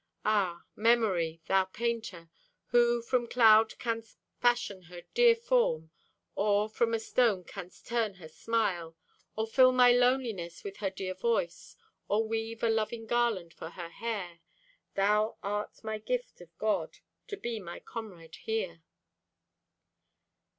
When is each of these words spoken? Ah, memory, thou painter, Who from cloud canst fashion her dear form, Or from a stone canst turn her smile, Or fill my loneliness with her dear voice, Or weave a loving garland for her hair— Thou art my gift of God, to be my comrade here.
Ah, 0.25 0.63
memory, 0.75 1.41
thou 1.45 1.63
painter, 1.65 2.31
Who 2.69 3.03
from 3.03 3.27
cloud 3.27 3.77
canst 3.77 4.17
fashion 4.39 4.81
her 4.89 5.03
dear 5.13 5.35
form, 5.35 5.91
Or 6.33 6.67
from 6.69 6.95
a 6.95 6.99
stone 6.99 7.43
canst 7.43 7.85
turn 7.85 8.15
her 8.15 8.27
smile, 8.27 8.97
Or 9.35 9.45
fill 9.45 9.71
my 9.71 9.91
loneliness 9.91 10.63
with 10.63 10.77
her 10.77 10.89
dear 10.89 11.13
voice, 11.13 11.77
Or 12.07 12.27
weave 12.27 12.63
a 12.63 12.69
loving 12.71 13.05
garland 13.05 13.53
for 13.53 13.69
her 13.69 13.89
hair— 13.89 14.39
Thou 14.95 15.37
art 15.43 15.83
my 15.83 15.99
gift 15.99 16.41
of 16.41 16.57
God, 16.57 16.97
to 17.27 17.37
be 17.37 17.59
my 17.59 17.79
comrade 17.79 18.37
here. 18.37 18.81